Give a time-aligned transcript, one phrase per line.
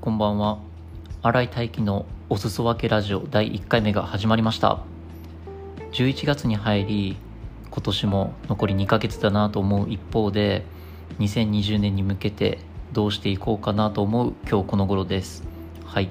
[0.00, 0.60] こんばんは。
[1.20, 4.78] 新井大輝のおすそ分けラジオ第1回目が始まりました。
[5.92, 7.16] 11月に入り
[7.70, 10.64] 今年も残り2ヶ月だなと思う一方で
[11.18, 12.60] 2020年に向けて
[12.92, 15.44] どうしていこうかなと思う今日この頃です。
[15.84, 16.08] はい。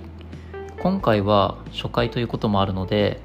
[0.83, 3.19] 今回は初回ということもあるので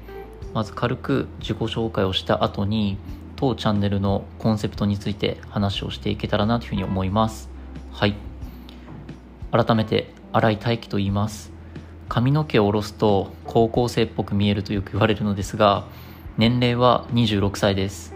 [0.55, 2.97] まず軽く自己紹介をした後に
[3.35, 7.51] 当チャンネルのコンセプトについて話をしていけたらなというふうに思います。
[7.91, 8.15] はい。
[9.51, 11.53] 改めて新井大輝と言います。
[12.09, 15.85] 髪の毛を下ろすと高校生っぽく見えるとよく言われるのですが
[16.37, 18.13] 年齢は26歳です。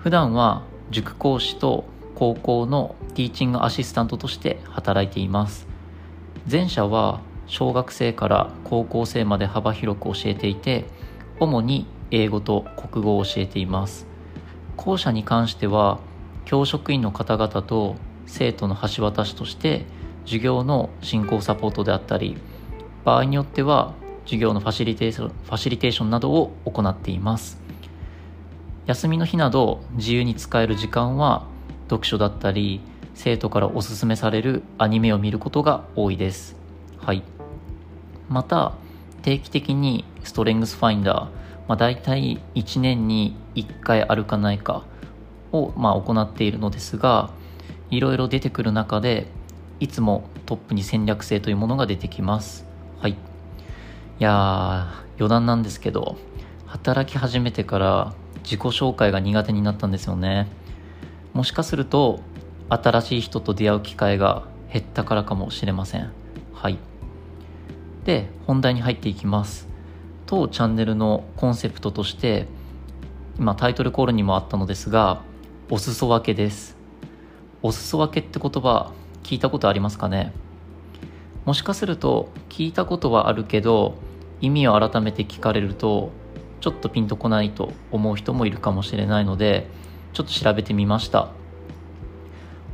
[0.00, 1.84] 普段は塾講師と
[2.16, 5.68] 高校のティーチングアシスタントとして働いています。
[6.50, 10.86] 前者は小学生から高校生まで幅広く教えていて
[11.38, 14.08] 主に英語と国語を教えています。
[14.76, 16.00] 後者に関しては
[16.44, 17.94] 教職員の方々と
[18.26, 19.86] 生徒の橋渡しとして
[20.24, 22.36] 授業の進行サポートであったり
[23.04, 27.60] 場合によっては授業のファシリテーションファシリテーションなどを行っています。
[28.86, 31.46] 休みの日など自由に使える時間は
[31.88, 32.80] 読書だったり
[33.14, 36.56] 生徒からおすすめされるアニメを見ることが多いです。
[36.98, 37.22] はい。
[38.28, 38.72] また
[39.22, 41.18] 定期的にストレングスファインダー、
[41.68, 44.84] まあ、大体1年に1回あるかないか
[45.52, 47.30] を、まあ、行っているのですが
[47.90, 49.26] いろいろ出てくる中で
[49.82, 52.64] いつもトップに戦略性というものが出てきます。
[53.00, 53.10] はい。
[53.10, 53.16] い
[54.20, 56.16] やー余談なんですけど
[56.66, 60.46] 働き始めてから自己紹介が苦手になったんですよね。
[61.32, 62.20] もしかすると
[62.68, 66.12] 新しい人と出会う機会が減ったからかもしれません。
[66.54, 66.78] はい。
[68.04, 69.66] で本題に入っていきます。
[70.26, 72.46] 当チャンネルのコンセプトとして
[73.36, 75.22] 今タイトルコールにもあったのですが
[75.70, 76.76] お裾分けです。
[77.62, 78.92] お裾分けって言葉
[79.22, 80.32] 聞いたことありますかね？
[81.44, 83.94] もしかすると聞いたことはあるけど
[84.40, 86.10] 意味を改めて聞かれると
[86.60, 89.66] ちょっとピンとこないと思う人もいるかもしれないので
[90.12, 91.30] ちょっと調べてみました。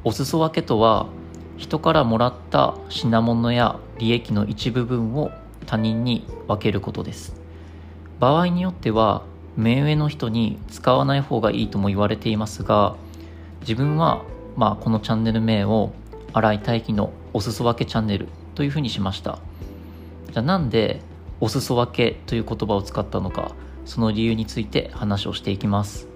[0.05, 1.07] お裾分けとは
[1.57, 5.31] 人からもらった品物や利益の一部分を
[5.67, 7.35] 他人に分けることです。
[8.21, 9.23] 場合によっては
[9.57, 12.97] 目上の人に使わない方がいいとも言われていますが
[13.63, 14.23] 自分は
[14.57, 15.93] まあこのチャンネル名を
[16.39, 19.41] 新井大輝のお裾分けチャンネルというふうにしました。
[20.31, 21.01] じゃあなんで
[21.41, 26.07] お裾分けという言葉を使ったのかその理由について話をしていきます。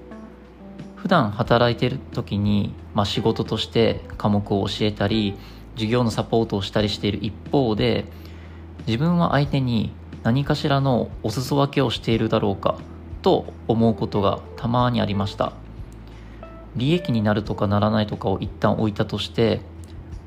[0.95, 5.35] 普段働いてる時に、まあ、仕事として科目を教えたり
[5.75, 8.05] 授業のサポートをしたりしている一方で
[8.87, 12.79] 自分は相手に何かしらのお裾分けをしているだろうか
[13.23, 15.53] と思うことがたまにありました。
[16.77, 19.61] 利益になるとかならないとかを一旦置いたとして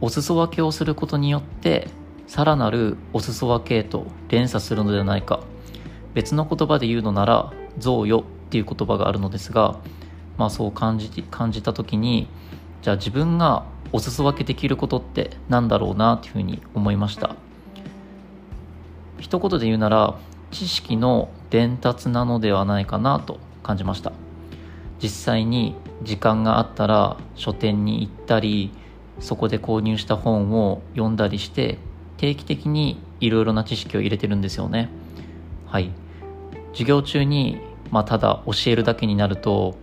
[0.01, 1.87] お裾分けをすることによって
[2.27, 5.41] さらなるお裾分けへと連鎖するのではないか。
[6.13, 9.77] 別の言葉で言うのなら贈与っていう言葉があるのですが
[10.37, 12.27] まあそう感じ感じた時に
[12.81, 17.35] じゃあ自分がお裾分けできることってなんだろうなというふうに思いました。
[19.19, 20.15] 一言で言うなら
[20.51, 24.13] 知識の伝達なのではないかなと感じました。
[25.01, 28.71] 実際に時間があったら書店に行ったり
[29.19, 31.77] そこで購入した本を読んだりして
[32.17, 34.89] 定期的にいろいろな知識を入れてるんですよね。
[35.67, 35.91] はい。
[36.71, 37.59] 授業中に、
[37.91, 39.75] まあ、ただ教えるだけになると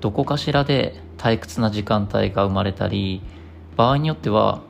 [0.00, 3.22] どこかしらで退屈な時間帯が生まれたり
[3.76, 4.62] 場合によっては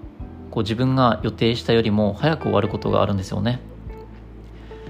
[0.50, 3.60] こう自分が予定したよりも早く終わることがあるんですよね。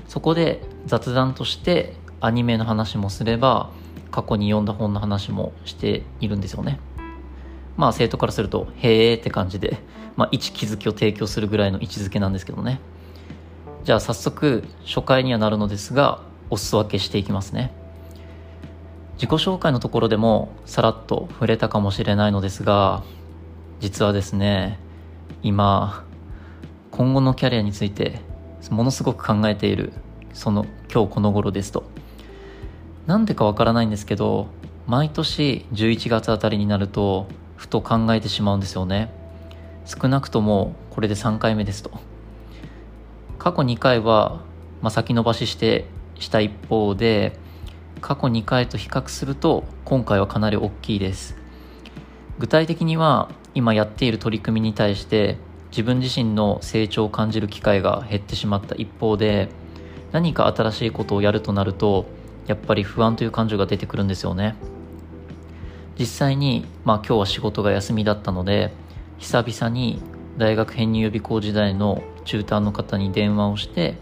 [0.06, 3.70] そこで雑談としてアニメの話もすれば
[4.10, 6.78] 過去に読んだ本の話もしているんですよね。
[7.76, 9.78] まあ生徒からするとへーって感じで、
[10.16, 12.80] まあ一気づきを提供するぐらいの位置づけなんですけどね。
[13.84, 16.20] じゃあ早速初回にはなるのですが
[16.50, 17.72] お裾分けしていきますね。
[19.14, 23.02] 自己紹介のところでもさらっと触れたかもしれないのですが
[23.80, 24.78] 実はですね
[25.42, 26.04] 今
[26.90, 28.20] 今後のキャリアについて
[28.70, 29.92] ものすごく考えている
[30.32, 31.84] その今日この頃ですと。
[33.06, 34.48] なんでかわからないんですけど
[34.88, 39.12] 毎年11月あたりになるとふと考えてしまうんですよね。
[39.84, 41.90] 少なくともこれで3回目ですと。
[43.38, 44.42] 過去2回は、
[44.82, 45.86] まあ、先延ばしして
[46.18, 47.38] した一方で
[48.00, 51.36] 過去2回と比較すると今回はかなり大きいです。
[52.38, 55.38] 具体的には今やっている取り組みに対して
[55.70, 59.48] 自分自身の成長を感じる機会が減ってしまった一方で
[60.12, 62.06] 何か新しいことをやるとなると
[62.46, 64.56] やっぱり不安という感情が出てくるんですよね。
[65.98, 68.72] 実際に、まあ、今日は仕事が休みだったので
[69.18, 70.02] 久々に
[70.36, 73.96] 大学編入予備校時代の中途の方に電話をして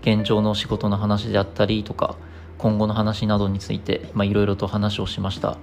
[0.00, 2.16] 現状の仕事の話であったりとか
[2.58, 5.58] 今後の話などについていろいろと話をしました、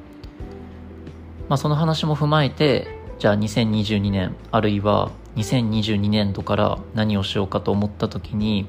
[1.49, 2.87] まあ、その話も踏まえて
[3.17, 8.67] じゃあ2022年あるいは2022年度から何をしようかと思った時に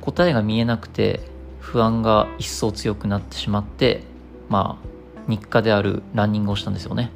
[0.00, 1.20] 答えが見えなくて
[1.60, 4.02] 不安が一層強くなってしまって
[4.48, 4.93] まあ
[5.28, 7.10] 日課であるランニングをしたんですよね。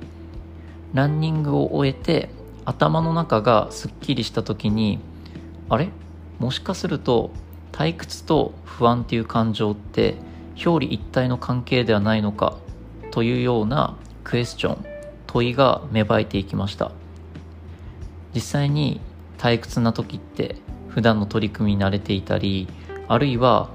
[0.95, 2.31] ランニングを終えて
[2.65, 5.01] 頭の中がすっきりした時に
[5.69, 5.91] あれ？
[6.39, 7.31] もしかすると
[7.73, 10.17] 退屈と不安っていう感情って
[10.65, 12.57] 表裏一体の関係ではないのか
[13.11, 14.85] というようなクエスチョン
[15.27, 16.93] 問いが芽生えていきました。
[18.35, 19.01] 実際に
[19.39, 20.57] 退屈な時って
[20.89, 22.69] 普段の取り組みに慣れていたり
[23.09, 23.71] あるいは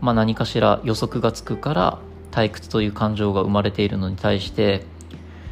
[0.00, 1.98] まあ何かしら予測がつくから
[2.36, 4.84] 退屈という感情が生まれているのに対して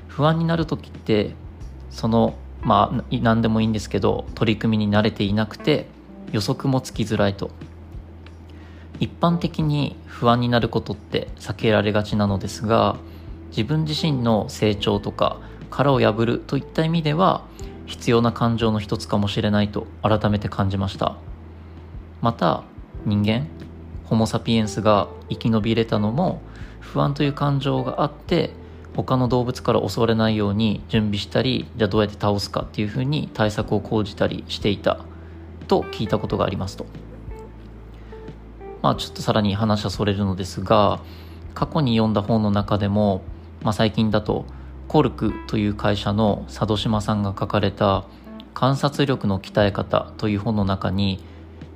[0.06, 1.34] 不安になる時って
[1.88, 5.86] そのまあ何でもいいんですけど取り組みに慣れていなくて
[6.32, 7.50] 予測もつきづらいと。
[9.00, 12.96] 一般的に不安になることって避けられがちなのですが
[13.48, 15.40] 自分自身の成長とか
[15.70, 17.42] 殻を破るといった意味では
[17.86, 21.16] 必要な感情の一つかもしれないと改めて感じました。
[22.20, 22.62] また
[23.04, 23.46] 人間
[24.04, 26.40] ホモ・サピエンスが生き延びれたのも
[26.80, 28.50] 不安という感情があって
[28.96, 35.00] 他の動物から襲われないように準備したりじゃあどうやって倒すかっていうふうに対策を講じたりしていた
[35.66, 36.86] と聞いたことがありますと。
[38.82, 41.00] まあちょっとさらに話はそれるのですが
[41.54, 43.22] 過去に読んだ本の中でも、
[43.62, 44.44] まあ、最近だと
[44.88, 48.04] コルクという会社の佐渡島さんが書かれた
[48.52, 51.24] 観察力の鍛え方という本の中に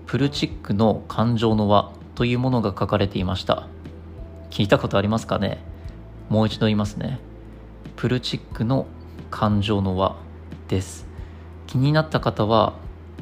[0.06, 3.66] プルチックの感情の輪というものが書かれていました。
[4.50, 5.58] 聞いたことありますかね？
[6.28, 7.20] もう一度言いますね。
[7.96, 8.86] プルチックの
[9.30, 10.16] 感情の輪
[10.68, 11.06] です。
[11.66, 12.74] 気になった方は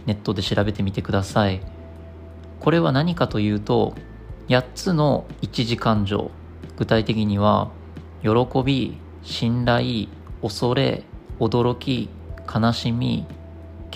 [0.07, 1.61] ネットで調べてみてください。
[2.61, 3.95] これは何かというと
[4.49, 6.31] 8つの一時感情。
[6.77, 7.71] 具体的には
[8.23, 8.31] 喜
[8.65, 10.09] び信頼
[10.43, 11.05] 恐れ
[11.41, 12.09] 驚き
[12.53, 13.27] 悲しみ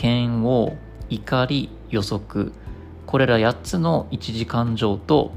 [0.01, 0.73] 嫌悪
[1.09, 2.53] 怒り予測。
[3.07, 5.33] これら8つの一時感情と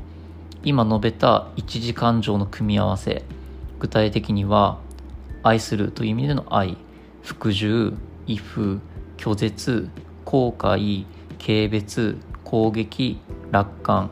[0.64, 3.24] 今述べた一時感情の組み合わせ
[3.80, 4.80] 具体的には
[5.44, 6.78] 愛するという意味での愛
[7.22, 7.94] 服従
[8.28, 8.80] 畏怖
[9.18, 9.90] 拒絶
[10.24, 11.06] 後悔
[11.38, 13.20] 軽蔑攻撃
[13.52, 14.12] 楽観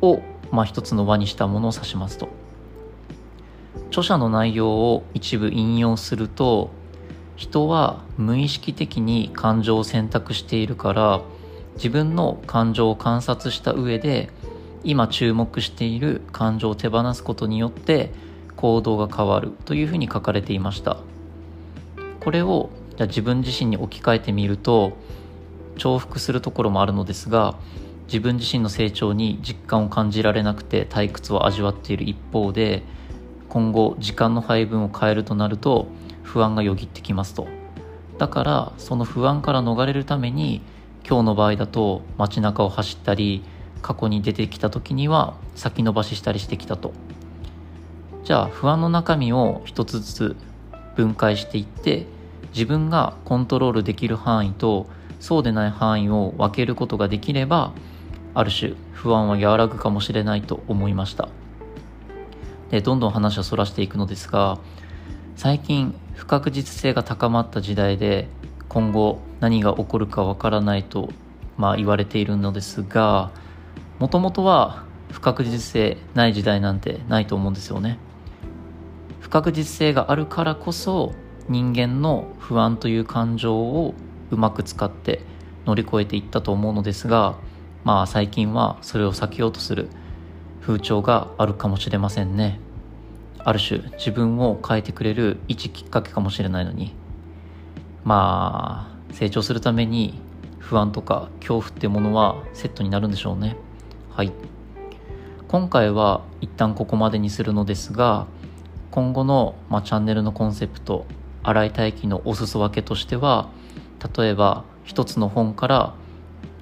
[0.00, 0.20] を、
[0.50, 2.28] まあ、一つの輪にしたものを指しますと。
[3.88, 6.70] 著者の内容を一部引用すると
[7.36, 11.20] 人は無意識的に感情を選択しているから
[11.76, 14.30] 自分の感情を観察した上で
[14.86, 18.12] 今注目している感情を手放すことによって
[18.54, 20.98] 行動が変わるというふうに書かれていました。
[22.20, 24.96] これをじゃ自分自身に置き換えてみると
[25.76, 27.56] 重複するところもあるのですが
[28.06, 32.84] 自分自身の成長に実感を感じられなくて退屈を味わっている一方で
[33.48, 35.88] 今後時間の配分を変えるとなると
[36.22, 37.48] 不安がよぎってきますと。
[38.18, 40.62] だからその不安から逃れるために
[41.06, 43.42] 今日の場合だと街中を走ったり
[43.82, 46.92] 過去に出てきた時には先延ばししたりしてきたと。
[48.24, 50.36] じゃあ不安の中身を一つずつ
[50.96, 52.06] 分解していって
[52.52, 54.86] 自分がコントロールできる範囲と
[55.20, 57.72] そうでない範囲を分けることができれば
[58.34, 61.28] ある種不安は和らぐかもしれないと思いました。
[62.70, 64.58] でどんどん話をそらしていくのですが
[65.36, 68.28] 最近不確実性が高まった時代で
[68.68, 71.10] 今後何が起こるかわからないと、
[71.56, 73.30] まあ、言われているのですが
[73.98, 77.98] もともとは不確実性ない時代なんてないと思うんですよね。
[79.20, 81.14] 不確実性があるからこそ
[81.48, 83.94] 人間の不安という感情を
[84.30, 85.22] うまく使って
[85.64, 87.36] 乗り越えていったと思うのですが
[87.84, 89.88] まあ最近はそれを避けようとする
[90.60, 92.60] 風潮があるかもしれませんね。
[93.38, 96.94] ある種自分を変えてくれる一きっかけかもしれないのに。
[98.04, 100.20] まあ成長するために
[100.58, 103.56] 不安とか恐怖っていうものはセットになるんでしょうね。
[104.16, 104.32] はい。
[105.46, 108.26] 今回は一旦ここまでにするのですが
[108.90, 111.04] 今後の、ま、チャンネルのコンセプト
[111.42, 113.50] 新井大輝のお裾分けとしては
[114.16, 115.94] 例えば一つの本から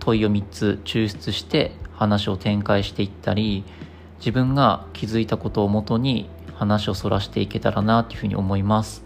[0.00, 3.62] 問いを3つ抽出して話を展開していったり
[4.18, 9.04] 自分が気づいたことをもとに話をそらしていけたらなというふうに思います。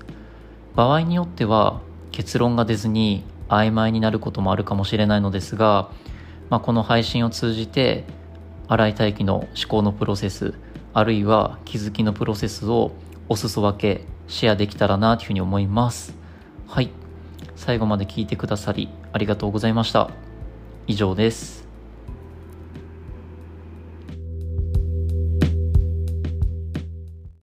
[0.74, 5.90] 場合によっては結論が出ずに曖昧になることもあるかもしれないのですが、
[6.48, 8.06] まあ、この配信を通じて
[8.68, 10.54] 新井大輝の思考のプロセス
[10.92, 12.92] あるいは気づきのプロセスを
[13.28, 16.14] お裾分けシェアできたらなというふうに思います。
[16.66, 16.90] はい。
[17.56, 20.10] 最後まで聞いてくださりありがとうございました。
[20.86, 21.67] 以上です。